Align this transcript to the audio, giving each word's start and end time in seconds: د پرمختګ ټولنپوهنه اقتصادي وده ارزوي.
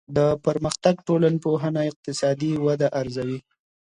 د 0.17 0.19
پرمختګ 0.45 0.95
ټولنپوهنه 1.07 1.81
اقتصادي 1.91 2.53
وده 2.65 2.87
ارزوي. 2.99 3.39